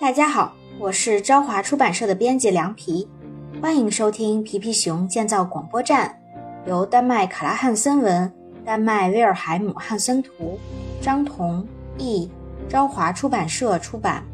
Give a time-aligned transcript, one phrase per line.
[0.00, 3.06] 大家好，我是朝华出版社的编辑梁皮，
[3.60, 6.18] 欢迎收听皮皮熊建造广播站，
[6.64, 8.32] 由丹麦卡拉汉森文、
[8.64, 10.58] 丹麦威尔海姆汉森图、
[11.02, 11.68] 张彤
[11.98, 12.30] 译，
[12.66, 14.24] 朝华出版社出版。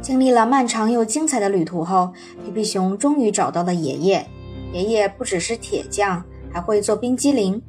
[0.00, 2.10] 经历了漫长又精彩的旅途后，
[2.42, 4.26] 皮皮熊终于找到了爷爷。
[4.72, 7.60] 爷爷不只是铁匠，还会做冰激凌。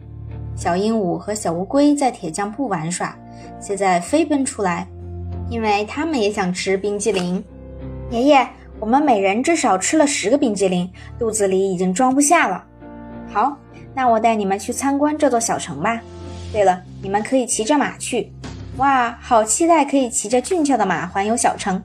[0.55, 3.13] 小鹦鹉和小乌龟在铁匠铺玩耍，
[3.59, 4.87] 现在飞奔出来。
[5.49, 7.43] 因为他们也想吃冰激凌。
[8.09, 8.47] 爷爷，
[8.79, 12.63] 我们每人至少吃了十个冰激凌，肚子里已经装不下了。
[13.31, 13.57] 好，
[13.93, 16.01] 那我带你们去参观这座小城吧。
[16.51, 18.31] 对了，你们可以骑着马去。
[18.77, 21.81] 哇，好期待可以骑着俊俏的马环游小城。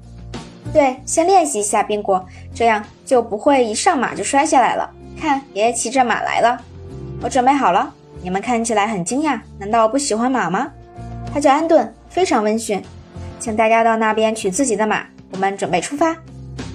[0.73, 4.91] 对，先练习一下冰果，这样就不会一上马就摔下来了。
[5.21, 6.61] 看，爷爷骑着马来了。
[7.23, 7.93] 我准备好了。
[8.23, 10.71] 你们看起来很惊讶，难道不喜欢马吗？
[11.33, 12.83] 它叫安顿，非常温驯。
[13.41, 16.15] 请大家到那边取自己的马，我们准备出发。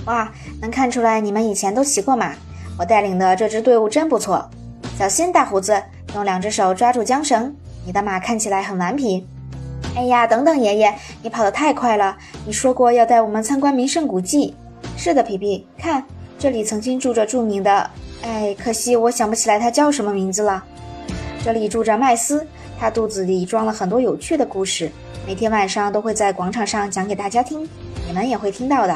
[0.05, 2.33] 哇，能看出来你们以前都骑过马。
[2.79, 4.49] 我带领的这支队伍真不错。
[4.97, 5.79] 小心，大胡子，
[6.15, 7.55] 用两只手抓住缰绳。
[7.85, 9.27] 你的马看起来很顽皮。
[9.95, 12.17] 哎呀，等等，爷爷，你跑得太快了。
[12.47, 14.55] 你说过要带我们参观名胜古迹。
[14.97, 16.03] 是的，皮皮，看，
[16.39, 17.89] 这里曾经住着著名的……
[18.23, 20.63] 哎，可惜我想不起来他叫什么名字了。
[21.43, 22.45] 这里住着麦斯，
[22.79, 24.89] 他肚子里装了很多有趣的故事。
[25.27, 27.67] 每天晚上都会在广场上讲给大家听，
[28.05, 28.95] 你们也会听到的。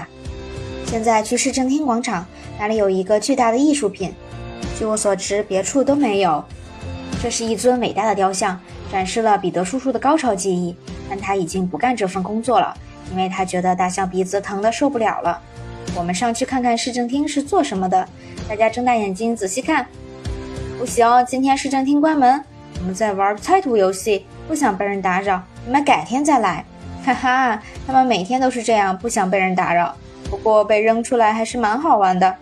[0.85, 2.23] 现在去市政厅广场，
[2.59, 4.13] 那里有一个巨大的艺术品，
[4.77, 6.43] 据我所知，别处都没有。
[7.19, 8.59] 这是一尊伟大的雕像，
[8.91, 10.75] 展示了彼得叔叔的高超技艺，
[11.09, 12.77] 但他已经不干这份工作了，
[13.09, 15.41] 因为他觉得大象鼻子疼得受不了了。
[15.95, 18.07] 我们上去看看市政厅是做什么的，
[18.47, 19.87] 大家睁大眼睛仔细看。
[20.77, 22.39] 不行，今天市政厅关门，
[22.79, 25.39] 我们在玩猜图游戏，不想被人打扰。
[25.63, 26.65] 你们改天再来，
[27.05, 29.93] 哈哈，他们每天都是这样，不想被人打扰。
[30.27, 32.35] 不过被扔出来还是蛮好玩的。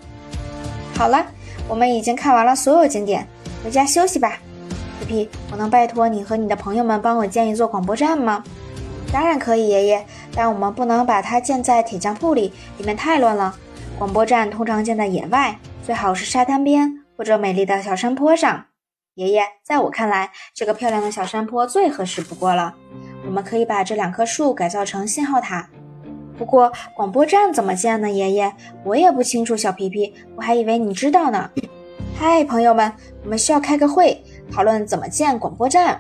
[0.95, 1.25] 好了，
[1.67, 3.27] 我们已经看完了所有景点，
[3.61, 4.37] 回家休息吧。
[5.01, 8.41] 皮皮，我能拜托你和你的朋友们帮我建一座广播站吗？
[9.11, 13.53] 当然可以，爷爷，但我们不能把它建在铁匠铺里，里面太乱了。
[13.97, 18.65] 广播站通常建在野外，最好是沙滩边或者美丽的小山坡上。
[19.17, 22.75] 爷爷，在我看来，这个漂亮的小山坡最合适不过了。
[23.25, 25.67] 我们可以把这两棵树改造成信号塔，
[26.37, 28.11] 不过广播站怎么建呢？
[28.11, 29.57] 爷爷，我也不清楚。
[29.57, 31.49] 小皮皮，我还以为你知道呢。
[32.15, 35.99] 嗨，朋友们，我们需要开个会，讨论怎么建广播站。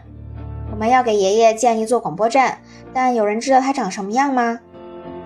[0.69, 2.61] 我们要给爷爷建一座广播站，
[2.93, 4.59] 但有人知道它长什么样吗？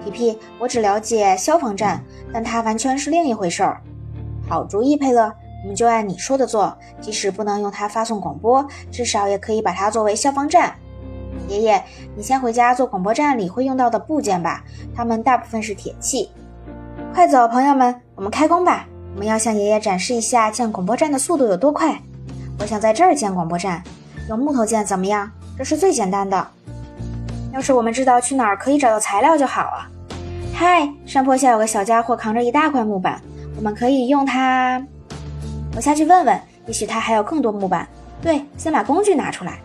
[0.06, 3.82] 皮皮，我只了解消防站，但它完全是另一回事儿。
[4.48, 10.74] 好主意，佩勒，我们就按你说的做，即使不能用它发送广播，至少也可以把它作为消防站。
[11.48, 11.84] 爷爷，
[12.16, 14.64] 你先回家做广播站里会用到的部件吧，
[14.96, 16.30] 它们大部分是铁器。
[17.14, 18.88] 快走，朋友们，我们开工吧！
[19.14, 22.00] 我们要向爷爷展示一下建广播站的速度有多快。
[22.60, 23.84] 我想在这儿建广播站，
[24.30, 25.30] 用木头建怎么样？
[25.58, 26.48] 这是最简单的。
[27.54, 29.88] 要是我们知道去哪儿可以找到材料就好了。
[30.54, 33.22] 嗨，山坡下有个小家伙扛着一大块木板，
[33.58, 34.82] 我们可以用它。
[35.76, 37.88] 我下去问问，也许他还有更多木板。
[38.22, 39.60] 对，先把工具拿出来。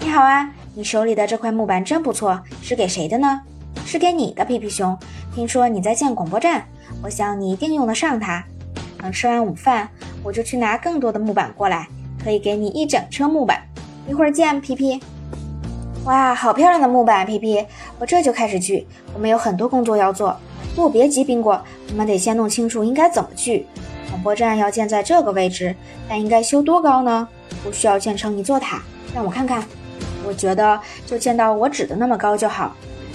[0.00, 0.50] 你好啊。
[0.74, 3.42] 你手里的这块木板真不错，是给谁的呢？
[3.84, 4.98] 是给你的，皮皮熊。
[5.34, 6.64] 听说你在建广播站，
[7.02, 8.42] 我想你一定用得上它。
[8.96, 9.86] 等吃完午饭，
[10.22, 11.86] 我就去拿更多的木板过来，
[12.24, 13.62] 可以给你一整车木板。
[14.08, 14.98] 一会儿见，皮皮。
[16.06, 17.62] 哇，好漂亮的木板，皮皮。
[17.98, 20.34] 我这就开始锯，我们有很多工作要做。
[20.74, 23.66] 不，别急，宾果，我们得先弄清楚应该怎么锯。
[24.22, 25.74] 广播站要建在这个位置，
[26.08, 27.26] 但应该修多高呢？
[27.64, 28.80] 不需要建成一座塔，
[29.12, 29.64] 让我看看。
[30.24, 32.72] 我觉得就建到我指的那么高就好，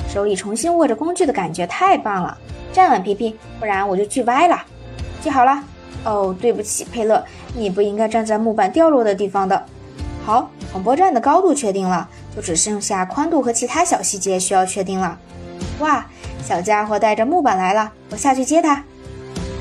[0.09, 2.37] 手里重新握着工具的感觉太棒了。
[2.73, 4.61] 站稳，皮皮，不然我就锯歪了。
[5.21, 5.63] 记好了。
[6.03, 7.23] 哦，对不起，佩勒，
[7.55, 9.65] 你不应该站在木板掉落的地方的。
[10.25, 15.17] 好，广播站的高度确定了，就只剩下宽度和其他小细节需要确定了。
[15.79, 16.05] 哇，
[16.43, 18.83] 小家伙带着木板来了，我下去接他。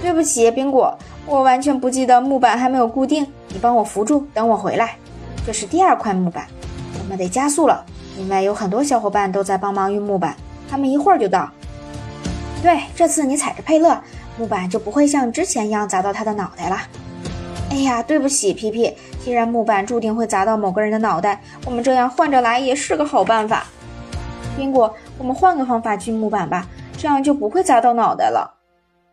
[0.06, 4.94] 对不起，宾果，我完全不记得木板还没有固定，你帮我扶住，等我回来。
[5.44, 6.46] 这是第二块木板。
[6.96, 7.84] 我们得加速了，
[8.16, 10.36] 因为有很多小伙伴都在帮忙运木板，
[10.70, 11.50] 他们一会儿就到。
[12.62, 14.00] 对，这次你踩着佩勒，
[14.38, 16.78] 木板就不会像之前一样砸到他的脑袋了。
[17.70, 18.94] 哎呀，对不起，皮皮，
[19.24, 23.64] 既然木板注定会砸到某个人的脑袋，我们这样换着来也是个好办法。
[24.56, 26.64] 苹果，我们换个方法锯木板吧，
[26.96, 28.52] 这样就不会砸到脑袋了。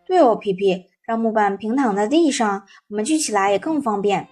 [0.06, 4.28] 对哦，皮皮，让木板平躺在地上，我们锯起来也更方便。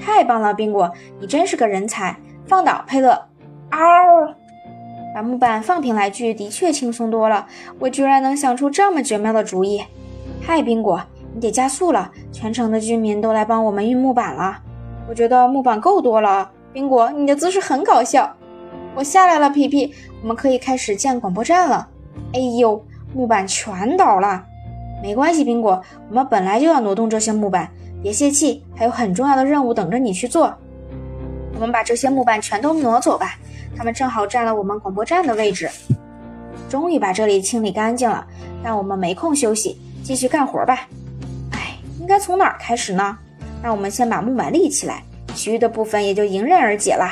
[0.00, 2.16] 太棒了，宾果，你真是个人才。
[2.46, 3.26] 放倒佩勒，
[3.70, 3.80] 嗷！
[5.12, 7.46] 把木板放平来锯的确轻松多了。
[7.80, 9.82] 我居然能想出这么绝妙的主意！
[10.42, 11.02] 嗨，宾果，
[11.34, 14.62] 你得加速了，全城的居民都来帮我们运木板了。
[15.08, 16.52] 我觉得木板够多了。
[16.72, 18.32] 宾果，你的姿势很搞笑。
[18.94, 19.92] 我下来了，皮皮，
[20.22, 21.88] 我们可以开始建广播站了。
[22.32, 24.44] 哎呦，木板全倒了。
[25.02, 27.70] 没关系，宾果，我们本来就要挪动这些木板，
[28.02, 30.52] 别泄气，还有很重要的任务等着你去做。
[31.54, 33.34] 我们把这些木板全都挪走吧，
[33.76, 35.70] 它们正好占了我们广播站的位置。
[36.68, 38.26] 终于把这里清理干净了，
[38.62, 40.88] 但我们没空休息，继续干活吧。
[41.52, 43.16] 哎，应该从哪儿开始呢？
[43.62, 45.02] 让我们先把木板立起来，
[45.34, 47.08] 其余的部分也就迎刃而解了。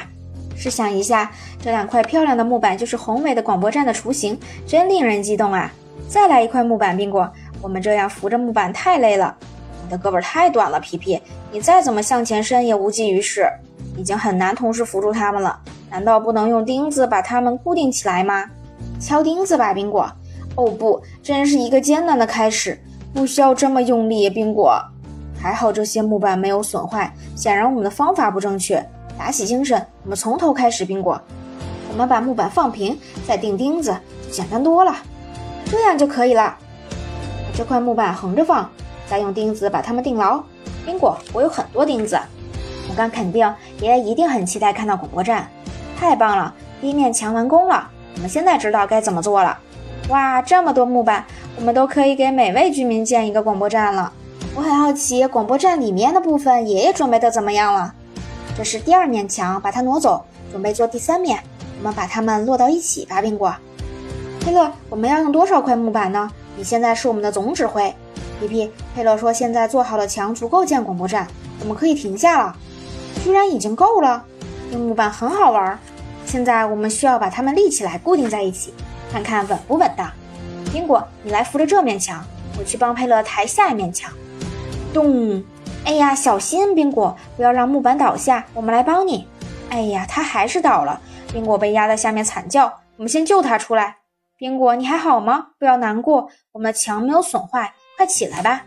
[0.56, 5.72] 试想一下，这两块漂亮的木板就是宏伟的广播站的雏形，真令人激动啊！
[6.08, 7.32] 再来一块木板，宾果，
[7.64, 9.34] 我们这样扶着木板太累了。
[9.82, 11.18] 你的胳膊太短了，皮皮，
[11.50, 13.48] 你再怎么向前伸也无济于事。
[13.96, 15.58] 已经很难同时扶住它们了，
[15.90, 18.44] 难道不能用钉子把它们固定起来吗？
[19.00, 20.06] 敲钉子吧，宾果。
[20.56, 22.78] 哦不，真是一个艰难的开始，
[23.14, 24.78] 不需要这么用力，宾果。
[25.34, 28.84] 还好这些木板没有损坏，显然我们的方法不正确。
[29.16, 31.18] 打起精神，我们从头开始，宾果。
[31.90, 33.96] 我们把木板放平，再钉钉子，
[34.30, 34.94] 简单多了。
[35.64, 36.58] 这样就可以了。
[37.56, 38.68] 这块木板横着放，
[39.06, 40.42] 再用钉子把它们钉牢。
[40.84, 42.18] 宾果，我有很多钉子。
[42.90, 45.48] 我敢肯定，爷爷一定很期待看到广播站。
[45.96, 49.56] 太棒了，第一面墙完工了，我们现在知道该怎么做了。
[50.08, 51.24] 哇，这么多木板，
[51.56, 54.12] 我们都可以给每位居民建一个广播站了。
[54.56, 57.94] 我很好奇，广播站里面的部分，爷爷准备的怎么样了？
[58.56, 61.38] 这是第二面墙，把它挪走，准备做第三面。
[61.78, 63.54] 我们把它们摞到一起吧，宾果。
[64.40, 66.30] 佩勒，我们要用多少块木板呢？
[66.56, 67.94] 你现在是我们的总指挥。
[68.40, 71.26] 皮皮，佩勒说现在做好的墙足够建广播站，
[71.60, 72.56] 我们可以停下了。
[73.22, 74.24] 居然已经够了，
[74.72, 75.78] 用木板很好玩。
[76.26, 78.74] 现在我们需要把它们立起来，固定在一起，
[79.12, 80.10] 看看稳不稳当。
[80.72, 82.24] 宾果，你来扶着这面墙，
[82.58, 84.12] 我去帮佩勒抬下一面墙。
[84.92, 85.42] 咚！
[85.84, 88.44] 哎呀，小心，宾果，不要让木板倒下。
[88.54, 89.28] 我们来帮你。
[89.68, 91.00] 哎呀，他还是倒了。
[91.32, 92.72] 宾果被压在下面惨叫。
[92.96, 93.96] 我们先救他出来。
[94.36, 95.46] 宾果，你还好吗？
[95.60, 98.64] 不要难过，我们的墙没有损坏，快起来吧。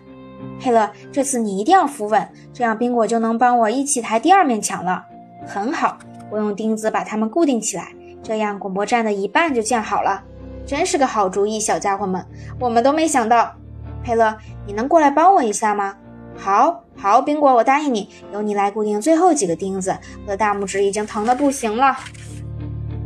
[0.61, 5.03] 佩勒，这次你一定要扶稳，这样宾果就能帮我一起抬第二面墙了。
[5.45, 5.97] 很好，
[6.31, 7.93] 我用钉子把它们固定起来，
[8.23, 10.23] 这样广播站的一半就建好了。
[10.65, 12.25] 真是个好主意，小家伙们，
[12.61, 13.53] 我们都没想到。
[14.01, 15.97] 佩勒，你能过来帮我一下吗？
[16.37, 19.97] 好，好，宾果，我答应你，由你来固定最后几个钉子。
[20.23, 21.97] 我的大拇指已经疼得不行了。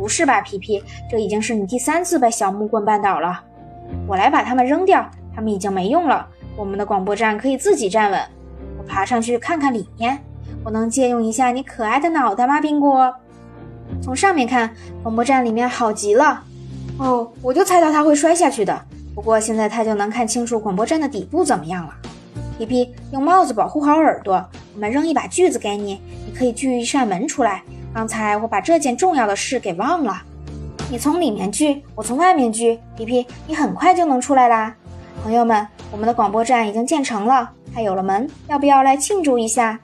[0.02, 3.40] 不是吧，皮皮，这已经是你第三次被小木棍绊倒了。
[4.08, 6.28] 我来把它们扔掉，它们已经没用了。
[6.58, 8.20] 我们的广播站可以自己站稳。
[8.80, 10.18] 我爬上去看看里面。
[10.64, 13.14] 我能借用一下你可爱的脑袋吗，冰果？
[14.02, 16.44] 从上面看，广播站里面好极了。
[16.98, 18.82] 哦，我就猜到它会摔下去的。
[19.14, 21.94] 不过现在它就能看清楚广播站的底部怎么样了。
[22.58, 24.44] 皮皮，用帽子保护好耳朵。
[24.74, 27.62] 我们扔一把锯子给你，你可以锯一扇门出来。
[27.94, 30.22] 刚才我把这件重要的事给忘了。
[30.90, 32.80] 你从里面锯，我从外面锯。
[32.96, 34.74] 皮皮，你很快就能出来啦。
[35.24, 39.78] 朋友们，我们的广播站已经建成了，还有了门，要不要来庆祝一下？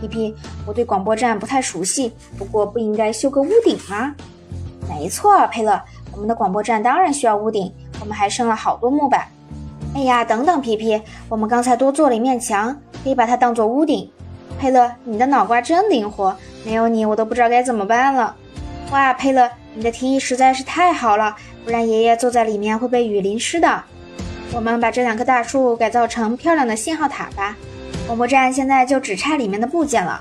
[0.00, 0.34] 皮皮，
[0.66, 4.14] 我对广播站不太熟悉，不过不应该修个屋顶吗？
[4.86, 5.80] 没错，佩勒，
[6.12, 9.26] 我们的广播站当然需要屋顶，我们还剩了好多木板。
[9.94, 14.10] 哎呀，等等，皮皮，我们刚才多做了一面墙，可以把它当做屋顶。
[14.66, 18.34] 佩勒，你的脑瓜真灵活，没有你我都不知道该怎么办了。
[18.90, 23.84] 哇，佩勒，你的提议实在是太好了，不然爷爷坐在里面会被雨淋湿的。
[24.52, 27.56] 我们把这两棵大树改造成漂亮的信号塔吧。
[28.08, 30.20] 广播站现在就只差里面的部件了。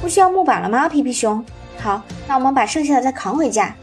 [0.00, 1.44] 不需要木板了吗，皮皮熊？
[1.80, 3.74] 好，那我们把剩下的再扛回家。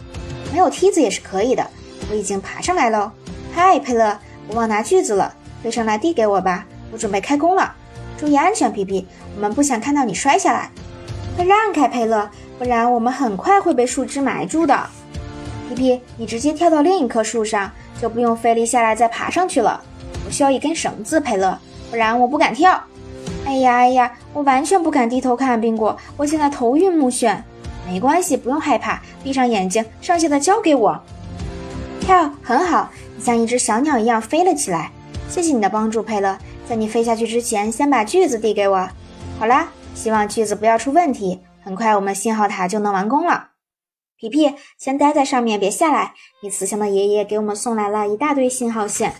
[0.54, 1.68] 没有梯子也是可以的。
[2.10, 3.12] 我已经爬上来喽。
[3.54, 6.66] 嗨，佩勒，我忘拿锯子了，飞上来递给我吧。
[6.90, 7.76] 我准备开工了。
[8.18, 9.08] 注意安全，皮皮。
[9.40, 10.70] 我们不想看到你摔下来。
[11.38, 14.78] 快让开，佩勒，不然我们很快会被树枝埋住的。
[15.70, 17.72] 皮皮，你直接跳到另一棵树上。
[18.02, 19.82] 就不用费力下来再爬上去了。
[20.26, 21.58] 我需要一根绳子，佩勒，
[21.90, 22.82] 不然我不敢跳。
[23.46, 27.38] 哎呀哎呀，我完全不敢低头看冰果，我现在头晕目眩。
[27.88, 31.02] 没关系，不用害怕，闭上眼睛，剩下的交给我。
[32.02, 34.92] 跳，很好，你像一只小鸟一样飞了起来。
[35.30, 36.38] 谢谢你的帮助，佩勒。
[36.68, 38.88] 在你飞下去之前，先把锯子递给我。
[39.40, 41.40] 好啦，希望锯子不要出问题。
[41.64, 43.52] 很快，我们信号塔就能完工了。
[44.18, 46.14] 皮皮，先待在上面，别下来。
[46.44, 49.14] 你慈祥的爷爷给我们送来了一大堆信号线，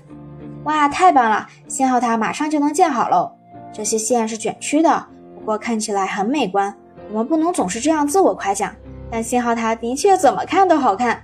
[0.66, 1.48] 哇，太棒了！
[1.70, 3.32] 信号塔马上就能建好喽。
[3.72, 6.76] 这些线是卷曲的，不过看起来很美观。
[7.12, 8.76] 我们不能总是这样自我夸奖，
[9.10, 11.24] 但信号塔的确怎么看都好看。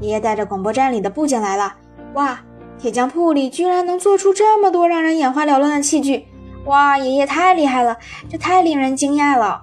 [0.00, 1.74] 爷爷带着广播站里的部件来了。
[2.14, 2.40] 哇，
[2.78, 6.24] 铁匠铺里居然能做出这么多让人眼花缭乱的器具！
[6.64, 7.96] 哇，爷爷太厉害了，
[8.30, 9.60] 这太令人惊讶了！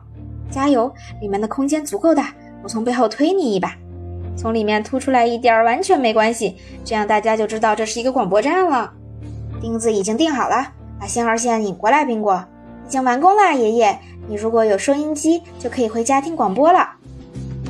[0.52, 3.74] 加油，里面的空间足够大，我从背后推你一把。
[4.36, 8.92] 从里面凸出来一点儿完全没关系，这样大家就知道这是一个广播站了。
[9.62, 12.06] 钉子已经钉好了，把信号线引过来。
[12.06, 12.44] 苹果
[12.86, 16.86] 已经完工了，爷爷，你如果有收音机，就可以回家听广播了。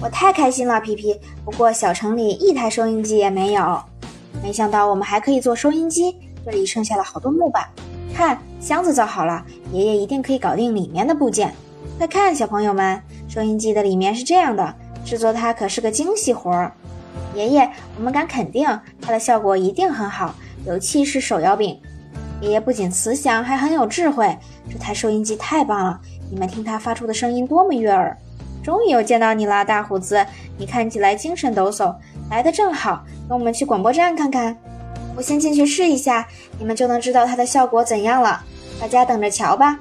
[0.02, 1.20] 我太开心了，皮皮。
[1.46, 3.80] 不过小城里一台收音机也没有。
[4.42, 6.16] 没想到我们还可以做收音机。
[6.46, 7.68] 这里剩下了好多木板，
[8.20, 11.54] 看箱子造好了，爷爷一定可以搞定里面的部件。
[11.98, 16.70] 快看，小朋友们，收音机的里面是这样的，制作它可是个精细活儿。
[17.34, 18.68] 爷爷，我们敢肯定
[19.00, 20.36] 它的效果一定很好，
[20.66, 21.80] 有气势手摇柄。
[22.42, 24.38] 爷爷不仅慈祥，还很有智慧。
[24.70, 28.18] 这台收音机太棒了，你们听它发出的声音多么悦耳。
[28.62, 30.26] 终于又见到你了，大胡子！
[30.58, 31.96] 你看起来精神抖擞，
[32.30, 34.58] 来的正好，跟我们去广播站看看。
[35.20, 36.26] 我先进去试一下，
[36.58, 38.42] 你们就能知道它的效果怎样了。
[38.80, 39.78] 大家等着瞧吧！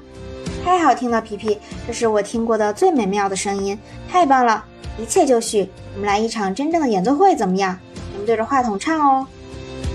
[0.64, 3.78] 太好听了，皮皮，这是我听过的最美妙的声音，
[4.10, 4.64] 太棒了！
[4.98, 7.78] 一切就绪，我们来一场真正的演奏会怎么样？
[8.10, 9.24] 你们对着话筒唱哦。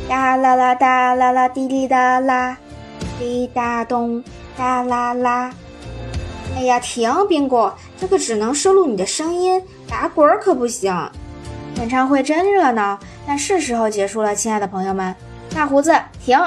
[0.07, 2.57] 哒啦啦哒啦啦滴滴哒啦，
[3.19, 4.23] 滴答咚
[4.55, 5.53] 哒啦啦。
[6.55, 10.97] 哎呀，停，宾果，这个只能收录你的声音，打滚可不行。
[11.75, 12.97] 演唱会真热闹，
[13.27, 15.13] 但是时候结束了，亲爱的朋友们。
[15.51, 16.37] 大胡子，停！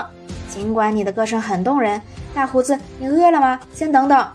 [0.48, 2.00] 尽管你的歌声很动人，
[2.34, 3.60] 大胡子，你饿了吗？
[3.72, 4.26] 先等等。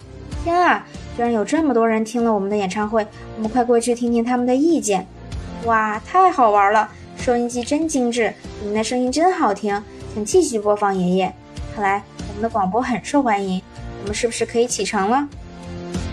[0.44, 5.08] 天啊，居然有这么多人听了我们的演唱会，我们快过去听听他们的意见。
[5.65, 6.89] 哇，太好玩了！
[7.18, 9.82] 收音机真精致，你们的声音真好听，
[10.13, 11.34] 请继续播放，爷爷。
[11.75, 13.62] 看来我们的广播很受欢迎，
[14.01, 15.27] 我们是不是可以启程了？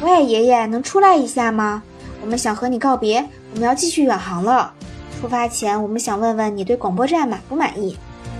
[0.02, 1.82] 喂，爷爷，能出来一下吗？
[2.20, 4.72] 我们想和你告别，我们要继续远航了。
[5.20, 7.98] 出发前，我们想问问你对广播站满不满意？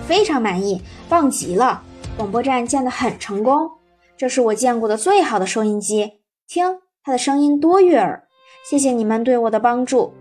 [0.09, 1.83] 非常满意，棒极了！
[2.17, 3.71] 广播站建得很成功，
[4.17, 6.15] 这是我见过的最好的收音机。
[6.49, 8.25] 听它的声音多悦耳。
[8.71, 10.15] 谢谢你们对我的帮助。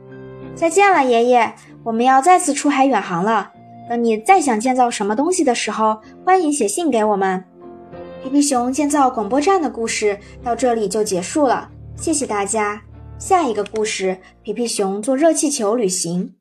[0.56, 1.54] 再见了，爷爷，
[1.86, 3.54] 我们要再次出海远航了。
[3.88, 7.42] 等你再想建造什么东西的时候，欢迎写信给我们。
[8.22, 12.82] 皮皮熊建造广播站的故事到这里就结束了，谢谢大家。
[13.18, 16.37] 下一个故事：皮皮熊坐热气球旅行。